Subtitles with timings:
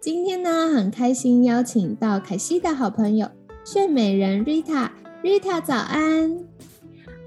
[0.00, 3.28] 今天呢，很开心邀请到凯西的好朋友
[3.64, 4.88] 睡美人 Rita。
[5.24, 6.38] Rita 早安，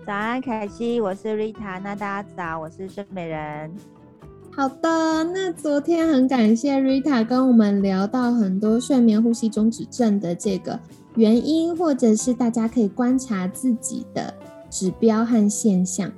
[0.08, 1.82] 早安凯西，我是 Rita。
[1.84, 3.70] 那大家早，我是睡美人。
[4.56, 10.80] 好的，那昨天很感谢 Rita 跟我们聊到很多睡眠呼吸中止症的这个
[11.16, 14.34] 原因，或者是大家可以观察自己的
[14.70, 16.10] 指标和现象。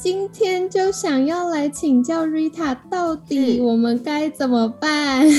[0.00, 5.26] 今天就想要来请教 Rita，到底我们该怎么办？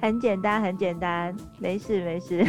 [0.00, 2.44] 很简单，很简单，没事没事。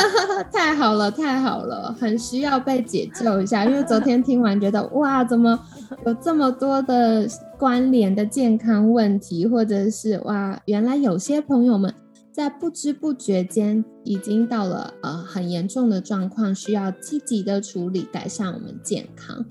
[0.50, 5.60] 太好了，太好了，很需要被解救一下，因为昨天听完觉得哇，怎么
[6.06, 11.94] 有这么多的关联的健康问题，或者是哇，原来有些朋友们。
[12.34, 19.44] 在不知不觉间，已经到了呃很严重的状况，需要积极的处理，改善我们健康。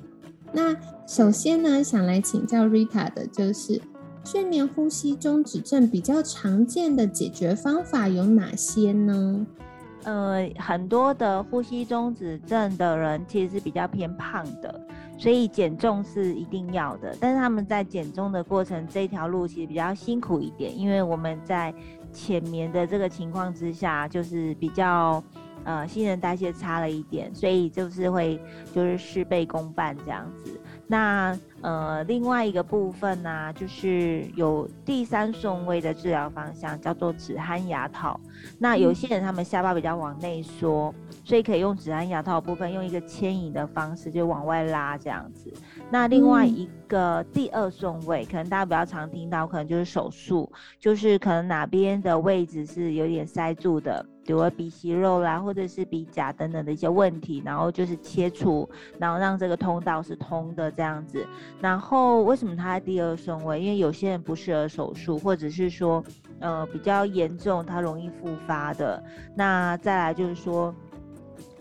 [0.51, 0.75] 那
[1.07, 3.81] 首先呢，想来请教 Rita 的就是
[4.25, 9.47] 睡眠呼吸中止症比较常见的解决方法有哪些呢？
[10.03, 14.85] 呃，很多的呼吸中止症的人其实是比较偏胖的，
[15.17, 17.15] 所以减重是一定要的。
[17.17, 21.73] 但是他们在减重的过程，这条路其实比较辛苦一点，因为我们在
[22.13, 25.21] 浅眠的这个情况之下，就是比较
[25.63, 28.39] 呃新陈代谢差了一点，所以就是会
[28.73, 30.59] 就是事倍功半这样子。
[30.85, 38.19] 那呃另外一个部分呢，就是有第三顺位的治疗方向叫做止鼾牙套。
[38.59, 45.51] 那有些人他们下巴比较往内缩，所以可以用止鼾牙套部分用一个牵引的方式就往外拉这样子。
[45.89, 58.67] 那另外一个第二顺位，可能大家比较常听到，可能就是手术，就是可能哪边的位置是有点塞住的，比如鼻息肉啦，或者是鼻甲等等的一些问题，然后就是切除，
[58.99, 61.25] 然后让这个通道是通的这样子。
[61.61, 63.61] 然后为什么它在第二顺位？
[63.61, 66.03] 因为有些人不适合手术，或者是说，
[66.39, 69.01] 呃，比较严重，它容易复发的。
[69.35, 70.73] 那再来就是说。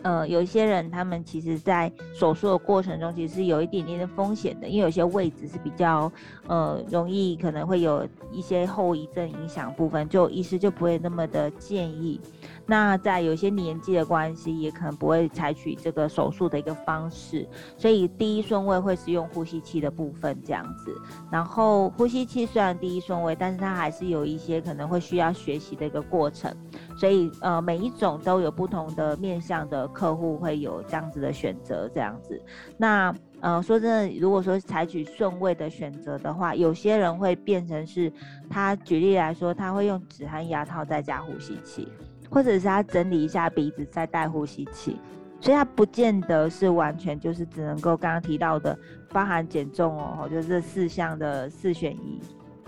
[0.03, 6.11] 呃，有一些人，他们其实在手术的过程中，其实是有一点点的风险的，因为有些位置是比较
[6.47, 12.21] 呃容易可能会有一些后遗症影响部分，就医师就不会那么的建议。
[12.67, 17.47] 那在有些年纪的关系，也可能不会采取这个手术的一个方式，
[17.77, 20.95] 所以第一顺位会是用呼吸器的部分这样子。
[21.31, 26.55] 然后呼吸器虽然第一顺位，但是它还是有一些可能会需要学习的一个过程。
[27.03, 32.41] 所以呃，每一种都有不同的面向的客户会有这样子的选择这样子。
[32.77, 38.13] 那呃，说真的，如果说采取顺位的选择的话，有些人会变成是
[38.49, 41.89] 他举例来说，他会用止鼾牙套再加呼吸器。
[42.31, 44.97] 或者是他整理一下鼻子再戴呼吸器，
[45.41, 48.79] 所以他不见得是完全就是只能够刚刚提到的
[49.11, 52.21] 包含减重哦，就是这四项的四选一，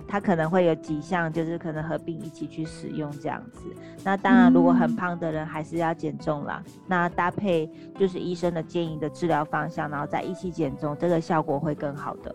[0.06, 3.60] 他可能会有几项就是可能合并一起去使用这样子。
[4.04, 12.34] 那当然，如果很胖的人还是要减重啦，那搭配就是医生的建议的治疗方向，然后再一起减重，这个效果会更好的。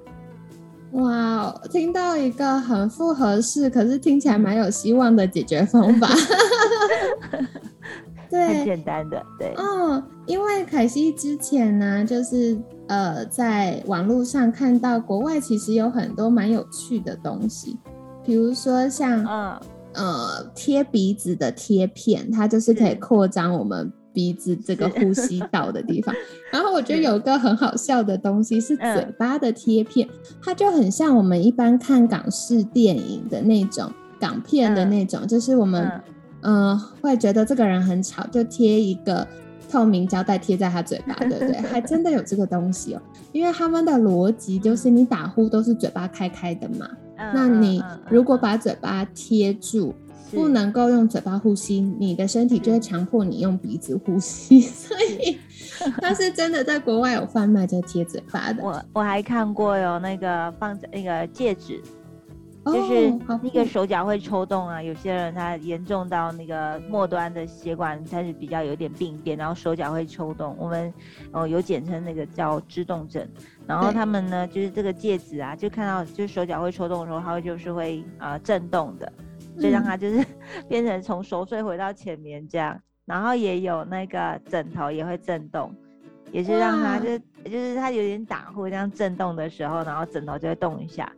[0.93, 6.09] 哇，听到一个很复合式，可是听起来蛮有希望的解决方法。
[8.29, 9.53] 对，很简单的，对。
[9.57, 12.57] 嗯，因为凯西之前呢，就是
[12.87, 17.77] 呃，在网络上看到国外其实有很多蛮有趣的东西，
[18.23, 19.59] 比如说像嗯
[19.93, 23.91] 呃贴鼻子的贴片，它就是可以扩张我们。
[24.19, 26.13] 鼻子这个呼吸道的地方，
[26.51, 30.05] 然后我觉得有个很好笑的东西是嘴巴的贴片，
[30.43, 33.89] 它就很像我们一般看港式电影的那种
[34.19, 35.89] 港片的那种，就是我们
[36.41, 39.25] 嗯会觉得这个人很吵，就贴一个
[39.71, 41.55] 透明胶带贴在他嘴巴，对不对？
[41.61, 43.01] 还真的有这个东西哦，
[43.31, 46.89] 因为他们的逻辑就是你打呼都是嘴巴开开的嘛，
[47.33, 49.95] 那你如果把嘴巴贴住。
[50.31, 55.37] 不能够用嘴巴呼吸，你的身体就会强迫你用鼻子呼吸， 所以
[56.01, 58.63] 它是真的在国外有贩卖这贴嘴巴的。
[58.63, 61.81] 我我还看过有那个放在那个戒指，
[62.65, 63.11] 就是
[63.41, 64.83] 那个手脚会抽动啊。
[64.83, 70.55] 有些人他严重到那个末端的血管开始比较有点病变，然后手脚会抽动。
[70.59, 70.93] 我们
[71.31, 73.27] 哦有简称那个叫肢动症。
[73.65, 79.11] 然后他们呢就是这个戒指啊，就看到就是手脚会抽动的时候，它会就是会啊震动的。
[79.59, 80.25] 所以让他就是
[80.67, 82.79] 变成从熟睡回到浅眠这样。
[83.05, 85.73] 然后也有那个枕头也会震动，
[86.31, 91.11] 也是让他就就是他有点打呼这样震动的时候，然后枕头就会动一下。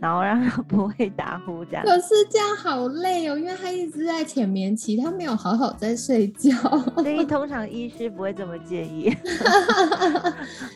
[0.00, 1.84] 然后让他 不会打呼，这样。
[1.84, 6.50] 可是这样好累哦，因为他一直在浅眠期，他没有好好在睡觉。
[6.96, 9.16] 所以 通常医师不会这么建议。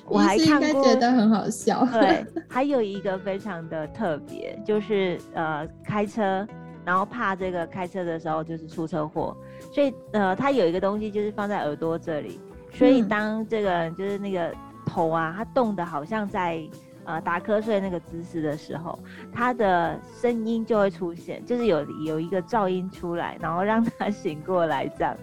[0.06, 1.84] 我还看过，觉得很好笑。
[1.92, 6.46] 对，还有一个非常的特别，就是呃开车，
[6.86, 9.36] 然后怕这个开车的时候就是出车祸，
[9.72, 12.40] 所以呃他有一个东西就是放在耳朵这里，
[12.72, 14.54] 所以当这个就是那个
[14.86, 16.62] 头啊，它动的好像在。
[17.08, 18.98] 呃，打瞌睡那个姿势的时候，
[19.32, 25.16] 他的声音就会出现，就是有有一个噪音出来，然后让他醒过来这样。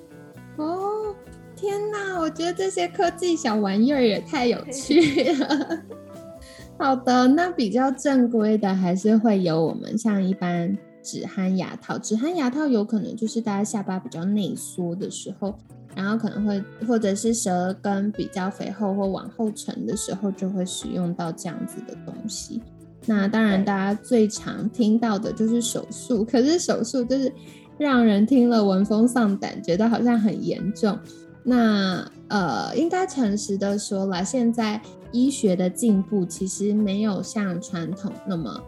[0.56, 1.14] 哦，
[1.54, 2.18] 天哪！
[2.18, 5.84] 我觉得这些科技小玩意儿也太有趣了。
[6.80, 10.74] 好的，那比较正规的还是会有我们像一般
[11.06, 15.54] 止鼾牙套，止鼾牙套有可能就是大家下巴比较内缩的时候。
[15.94, 22.60] 然后可能会，或者是舌根比较肥厚或往后沉的时候，就会使用到这样子的东西。
[23.06, 27.32] 那当然，大家最常听到的就是手术，可是手术就是
[27.78, 30.98] 让人听了闻风丧胆，觉得好像很严重。
[31.42, 34.78] 那呃，应该诚实的说了，现在
[35.12, 38.60] 医学的进步其实没有像传统那么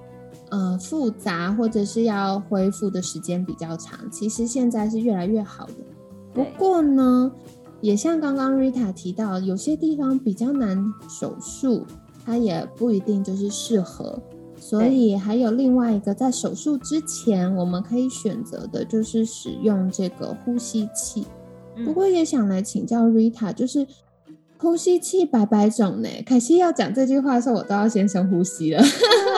[0.51, 3.99] 呃复杂，或者是要恢复的时间比较长。
[4.11, 5.75] 其实现在是越来越好的。
[6.35, 7.33] 不过呢，
[7.81, 11.85] 也像刚刚 Rita 提到，有些地方比较难手术，
[12.25, 14.21] 它也不一定就是适合。
[14.61, 21.25] 所以还有另外一个，在手术之前，我们可以选择的就是使用这个呼吸器。
[21.85, 23.87] 不过也想来请教 Rita，就是
[24.59, 26.09] 呼吸器百百种呢。
[26.27, 28.83] 凯西要讲这句话的时候，我都要先深呼吸了。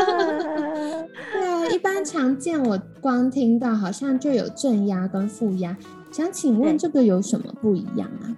[2.04, 5.76] 常见我光听到好像就有正压跟负压。
[6.10, 8.36] 想请问这个有什么不一样啊？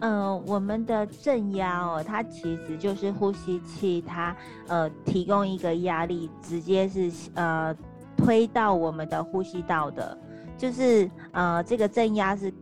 [0.00, 4.36] 嗯，我们的正压哦，它其实就是呼吸器，它
[4.66, 7.74] 呃提供一个压力，直接是呃
[8.16, 10.18] 推到我们的呼吸道的，
[10.58, 12.52] 就是呃这个正压是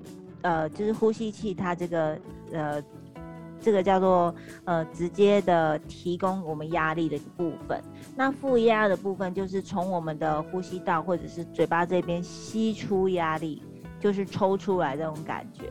[0.42, 2.16] 呃就是呼吸器它这个
[2.52, 2.82] 呃
[3.62, 7.82] 这个叫做呃直接的提供我们压力的部分，
[8.16, 13.62] 那负压的部分就是从我们的呼吸道或者是嘴巴这边吸出压力。
[14.00, 15.70] 就是抽出来这种感觉，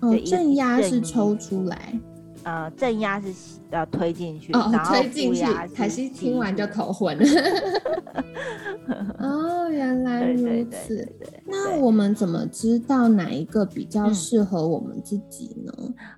[0.00, 2.00] 哦，正压是抽出来，
[2.44, 3.28] 呃，正压是
[3.70, 5.44] 要推进去，哦，推进去。
[5.74, 7.18] 凯西听完就头昏。
[9.18, 11.06] 哦，原来如此。
[11.44, 15.72] 那我们怎么知道哪一个比较适合我们自己呢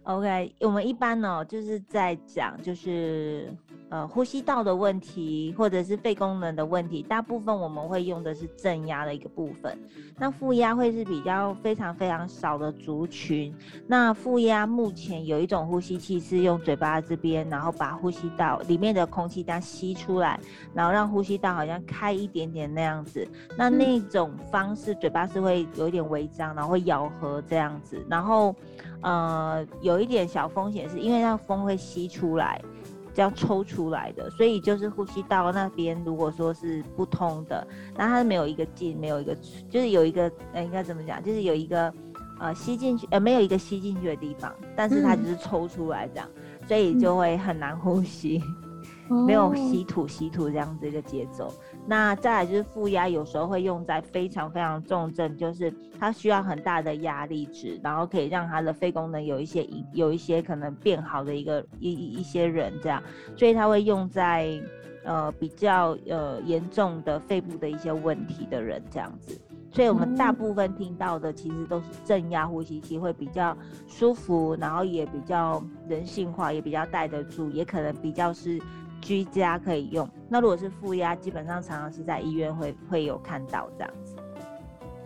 [0.05, 3.53] ？OK，我们一般呢就是在讲就是。
[3.91, 9.77] 呃，呼吸道的问题，或者是肺功能的问题，大部分我们会用的是正压的一个部分。
[10.17, 13.53] 那负压会是比较非常非常少的族群。
[13.89, 20.39] 那负压目前有一种呼吸器是用嘴巴这边，然后把呼吸道里面的空气这样吸出来，
[20.73, 23.27] 然后让呼吸道好像开一点点那样子。
[23.59, 28.01] 那那种方式，嘴巴是会有一点微张，然后会咬合这样子。
[28.09, 28.55] 然后，
[29.01, 32.63] 呃，有一点小风险是因为那风会吸出来。
[33.21, 39.37] 这样抽出来的，所以就是呼吸道那边如果说是不通的，那它没有一个进，没有一个，
[39.69, 41.23] 就是有一个，呃，应该怎么讲？
[41.23, 41.93] 就是有一个，
[42.39, 46.27] 呃，吸进去，呃，没有一个吸进去的地方，但是它只是抽出来这样，
[46.67, 48.43] 所以就会很难呼吸，
[49.27, 51.53] 没有吸吐吸吐这样子一个节奏。
[51.87, 63.03] 那再来就是负压，有时候会用在非常非常重症，就是它需要很大的压力值，然后可以让它的肺功能有一些有一些可能变好的一个一一些人这样，
[63.37, 64.61] 所以它会用在
[65.05, 69.41] 呃比较呃严重的肺部的一些问题的人这样子，
[69.73, 73.57] 所以我们大部分听到的其实都是正压呼吸器会比较
[73.89, 78.61] 舒服，然后也比较人性化，也比较带得住，也可能比较是。
[79.01, 84.17] 居家可以用，那如果是负压，基本上常常是在医院会会有看到这样子。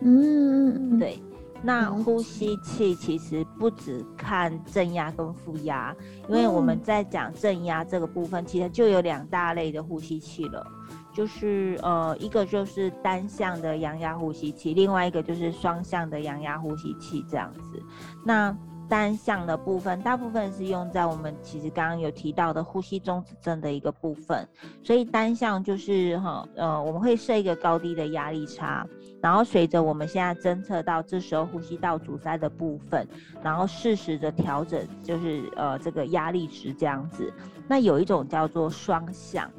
[0.01, 1.19] 嗯，对。
[1.63, 5.95] 那呼吸器其实不只看正压跟负压，
[6.29, 10.63] 因为我们在讲正压这个部分，其实就有两大类的呼吸器了，
[11.11, 17.81] 就是呃一个就是单向的阳压呼吸器，另外一个就是双向的阳压呼吸器这样子。
[18.23, 18.55] 那
[18.87, 24.47] 单向的部分，大部分是用在我们其实刚刚有提到的呼吸中止症的一个部分，
[24.83, 28.87] 所以单向就是哈呃我们会设一个高低的压力差，
[29.21, 33.07] 然后随着我们现在侦测到这时候呼吸道阻塞的部分，
[33.43, 37.33] 然后适时的调整就是呃这个压力值这样子。
[37.67, 39.49] 那有一种叫做双向。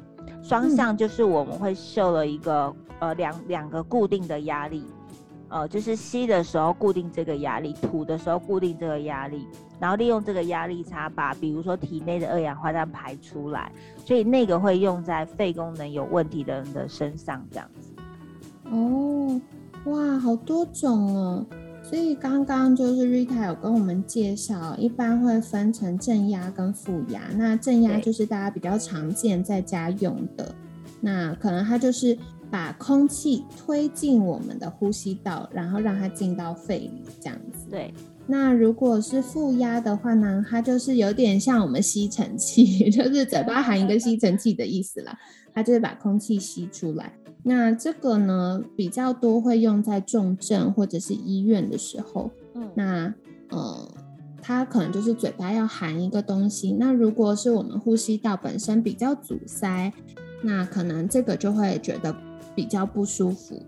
[0.43, 4.85] 双向就是我们会设了一个呃两两个固定的压力，
[5.49, 9.47] 呃，就是吸的时候固定这个压力，吐的时候固定这个压力，
[9.79, 13.71] 然后利用这个压力差把比如说体内的二氧化碳排出来，
[14.05, 17.91] 所以那个会用在肺功能有问题的人的身上这样子。
[18.69, 19.41] 哦，
[19.85, 21.45] 哇，好多种哦。
[21.83, 27.21] 所以刚刚就是 Rita 有跟我们介绍，一般会分成正压跟负压。
[27.37, 30.53] 那正压就是大家比较常见在家用的，
[30.99, 32.17] 那可能它就是
[32.49, 37.65] 把空气推进我们的呼吸道，然后让它进到肺里这样子。
[37.69, 37.93] 对。
[38.29, 45.17] 那如果是负压的话呢，它就是有点像我们吸尘器， 就是嘴巴含一个吸尘器的意思啦，
[45.53, 47.13] 它就是把空气吸出来。
[47.43, 52.29] 那这个呢，比较多会用在重症或者是医院的时候。
[52.53, 53.13] 嗯，那
[53.49, 53.89] 呃，
[54.41, 56.73] 它可能就是嘴巴要含一个东西。
[56.73, 59.93] 那如果是我们呼吸道本身比较阻塞，
[60.41, 62.13] 那可能这个就会觉得
[62.57, 63.61] 比较不舒服。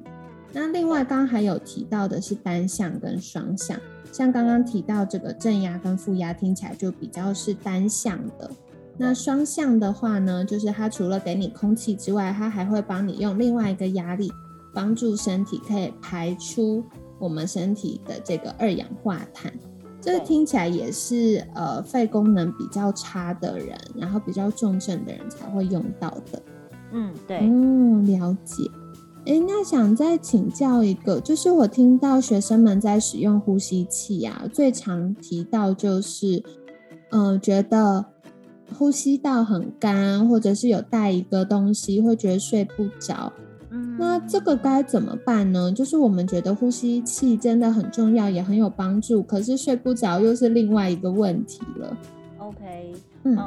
[0.52, 3.80] 那另外，刚刚还有提到的是单向跟双向，
[4.12, 8.50] 像刚刚提到这个正压跟负压，听起来就比较是单向的。
[8.98, 14.34] 那双向的话呢，就是它除了给你空气之外，它还会帮你用另外一个压力，
[14.74, 16.84] 帮助身体可以排出
[17.20, 19.54] 我们身体的这个二氧化碳。
[20.02, 26.42] 这个听起来也是呃肺功能比较差的人，然后比较重症的人才会用到的。
[26.92, 27.40] 嗯，对。
[27.42, 28.64] 嗯，了解。
[29.26, 36.44] 哎，那想再请教一个，就是我听到学生们在使用呼吸器啊，最常提到就是，
[37.12, 38.06] 嗯，觉得。
[38.78, 43.34] 呼吸道很干，或者是有带一个东西，会觉得睡不着。
[43.72, 45.72] 嗯，那这个该怎么办呢？
[45.72, 51.98] 就是我们觉得呼吸器真的很重要，也很有帮助，可是睡不着又是另外一个问题了。
[52.38, 52.94] OK。
[53.24, 53.38] 嗯，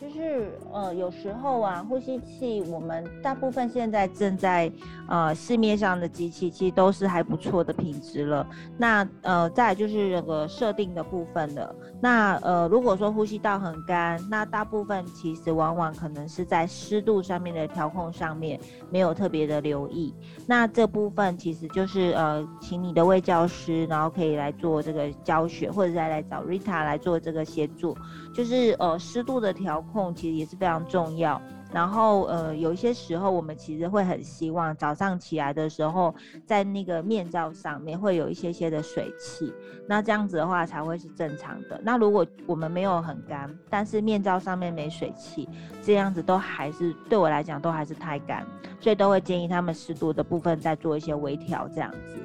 [0.00, 4.70] 就是呃，有时候啊，呼吸器我们大部分现在正在
[5.08, 8.44] 呃市面上的机器，其实都是还不错的品质了。
[8.76, 11.72] 那呃，再就是那个设定的部分的。
[12.00, 18.58] 那呃，如果说呼吸道很干，那大部分其实往往可能是在湿度上面的调控上面
[18.90, 20.12] 没有特别的留意。
[20.44, 27.96] 那这部分其实就是呃，请你的位教师，然后可以来做这个教学，或者再来找 Rita 来做这个协助，
[28.34, 29.19] 就是呃湿。
[29.20, 31.38] 湿度的调控其实也是非常重要。
[31.70, 36.12] 然后，呃，有一些时候我们其实会很希望早上起来的时候，
[36.46, 39.52] 在那个面罩上面会有一些些的水汽，
[39.86, 41.78] 那这样子的话才会是正常的。
[41.84, 45.46] 那如果我们没有很干，但是面罩上面没水汽，
[45.82, 48.44] 这样子都还是对我来讲都还是太干，
[48.80, 52.16] 所以都会建议他们湿度的部分再做一些微调，这样子。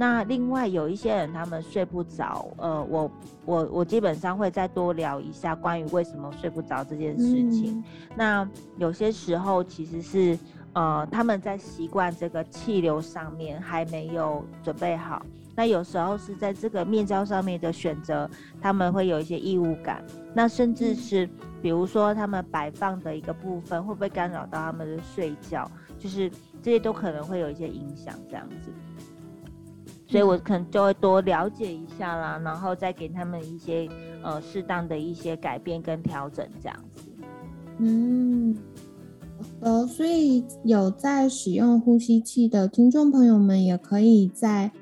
[0.00, 3.10] 那另外有一些人他们睡不着，呃，我
[3.44, 7.82] 我我基本上会再多聊一下关于为什么睡不着这件事情。
[8.14, 10.38] 那有些时候其实是
[10.72, 15.20] 呃他们在习惯这个气流上面还没有准备好，
[15.56, 20.00] 那有时候是在这个面交上面的选择，他们会有一些异物感，
[20.32, 21.28] 那甚至是
[21.60, 26.30] 比如说他们摆放的一个部分会不会干扰到他们的睡觉，就是
[26.62, 28.70] 这些都可能会有一些影响这样子。
[30.10, 33.86] 所以我可能就会多了解一下啦，然后再给他们一些
[34.22, 37.02] 呃适当的一些改变跟调整这样子。
[37.76, 38.56] 嗯，
[39.60, 44.72] 呃，所以有在使用呼吸器的听众朋友们，也可以在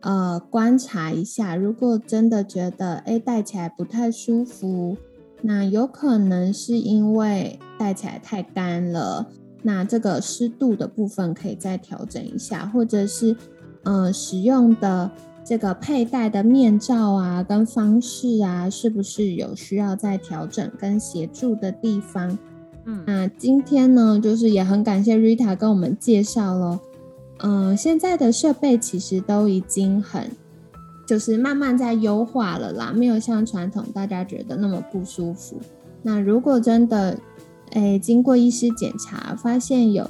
[0.00, 4.96] 呃观察一下，如果真的觉得哎戴起来不太舒服，
[5.42, 9.30] 那有可能是因为戴起来太干了，
[9.62, 13.36] 那这个湿度的部分可以再调整一下，或者是。
[13.84, 15.10] 嗯，使用的
[15.44, 22.38] 这个佩戴的面罩啊，跟方式啊，是不是有需要再调整跟协助的地方？
[22.84, 26.78] 嗯，那今天呢，就是也很感谢 Rita 跟我们介绍喽。
[27.38, 30.30] 嗯，现在的设备其实都已经很，
[31.04, 35.56] 就是慢慢在优化了啦，没有像传统大家觉得那么不舒服。
[36.02, 37.18] 那如果真的，
[37.72, 40.08] 哎，经过医师检查发现有。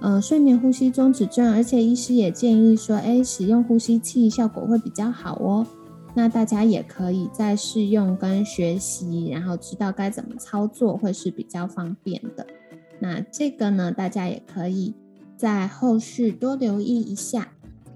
[0.00, 5.66] 呃，睡眠呼吸中止症，而且医师也建议说，哎，使用呼吸器效果会比较好哦。
[6.14, 12.46] 那大家也可以在试用跟学习，然后知道该怎么操作，会是比较方便的。
[13.00, 14.94] 那这个呢，大家也可以
[15.36, 17.48] 在后续多留意一下。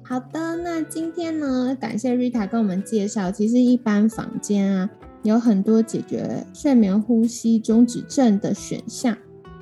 [0.03, 4.91] 好的，那今天呢，感谢 Rita 跟我们介绍，其实一般房间啊，
[5.23, 9.17] 有很多解决睡眠呼吸中止症的选项。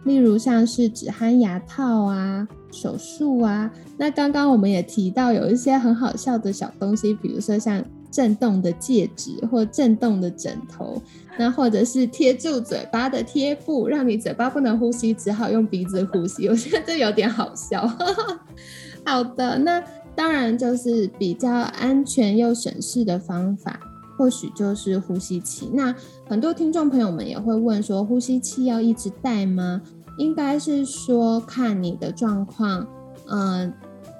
[0.04, 11.00] 例如像是止鼾牙套啊、手术啊，那刚刚我们也提到有一些很好笑的小东西，比如说像震动的戒指或震动的枕头，
[11.38, 16.48] 那或者是贴住嘴巴的贴布，让你嘴巴不能呼吸，只好用鼻子呼吸。
[16.48, 17.86] 我觉得这有点好笑。
[19.04, 19.82] 好的，那
[20.16, 23.78] 当然就是比较安全又省事的方法，
[24.20, 25.70] 或许就是呼吸器。
[25.72, 25.94] 那
[26.28, 29.80] 很多听众朋友们也会问说，呼吸器要一直带吗？
[30.18, 32.86] 应该是说看你的状况，
[33.30, 33.72] 嗯。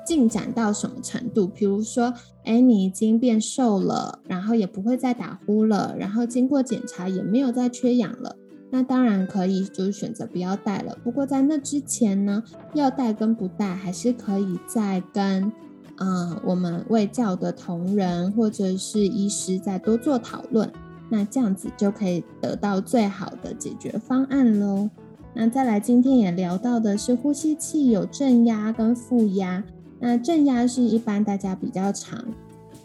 [0.07, 1.47] 进展到什么程度？
[1.47, 2.13] 比如说，
[2.45, 8.35] 哎，你已经变瘦了，然后也不会再打呼了，然后经过检查也没有再缺氧了，
[8.71, 10.99] 那当然可以，就是选择不要戴了。
[11.05, 12.43] 不过在那之前呢，
[12.75, 15.53] 要戴跟不戴还是可以再跟，
[16.01, 20.71] 嗯，我们卫教的同仁或者是医师再多做讨论，
[21.09, 24.91] 那这样子就可以得到最好的解决方案喽。
[25.35, 29.63] 那再来，今天也聊到的是呼吸器有正压跟负压。
[30.01, 32.25] 那正压是一般大家比较常，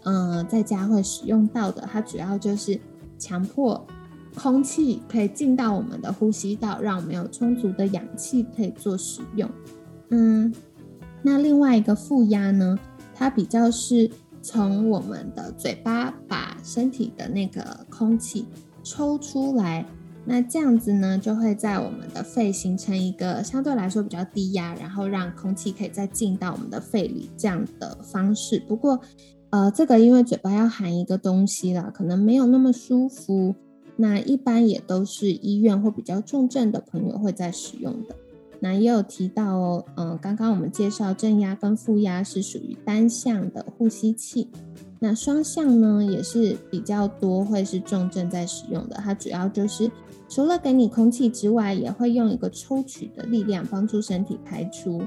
[0.04, 1.88] 嗯，在家会使用到的。
[1.90, 2.78] 它主要就是
[3.18, 3.84] 强迫
[4.36, 9.50] 空气可以进到我们的呼吸道，让我们有充足的氧气可以做使用。
[10.10, 10.54] 嗯，
[11.22, 12.78] 那另外一个负压呢，
[13.16, 14.12] 它比较是
[14.44, 18.46] 从我们的嘴巴把身体的那个空气
[18.84, 19.84] 抽出来。
[20.28, 28.60] 那这样子呢，就会在我们的肺形成一个相对来说比较低压，然后让空气可以再进到我们的肺里这样的方式。
[28.68, 29.00] 不过，
[29.52, 33.54] 呃，这个因为嘴巴要含一个东西了，可能没有那么舒服。
[33.98, 38.16] 那一般也都是医院或比较重症的朋友会在使用的。
[38.66, 44.50] 那也有提到哦，嗯，刚刚我们介绍正压跟负压是属于单向的呼吸器。
[44.98, 48.96] 那双向呢，也是比较多会是重症在使用的。
[48.96, 49.92] 它主要就是
[50.28, 55.04] 除了给你空气之外，也会用一个抽取的力量帮助身体排出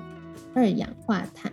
[0.54, 1.52] 二氧化碳。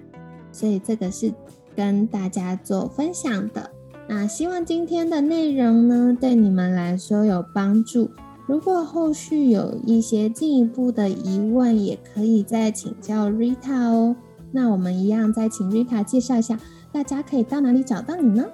[0.51, 1.33] 所以这个是
[1.75, 3.71] 跟大家做分享的。
[4.07, 8.12] 那希望今天的内容呢，对你们来说有帮助。
[8.47, 14.15] 如果后续有一些进一步的疑问，也可以再请教 Rita 哦。
[14.51, 16.57] 那我们一样再请 Rita 介绍一下。
[16.91, 18.45] 大家可以到哪里找到你呢？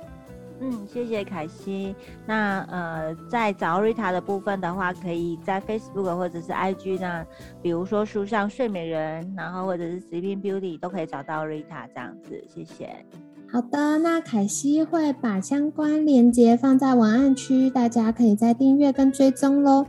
[0.61, 1.95] 嗯，谢谢凯西。
[2.25, 7.25] 那呃，在找 Rita 的部分的话，可以在 Facebook 或者是 IG 呢，
[7.61, 12.43] 比如说书上睡美人，然后或者是 Sleeping Beauty 都可以找到 Rita 这样子。
[12.47, 13.05] 谢谢。
[13.51, 19.85] 好的，那凯西会把相关链接放在文案区，大家可以再订阅跟追踪喽。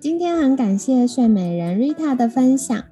[0.00, 2.82] 今天很感谢睡美人 Rita 的分享。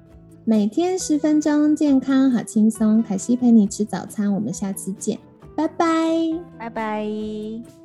[0.45, 3.01] 每天十分钟，健康好轻松。
[3.01, 5.17] 凯西陪你吃早餐，我们下次见，
[5.55, 5.87] 拜拜，
[6.57, 7.80] 拜拜。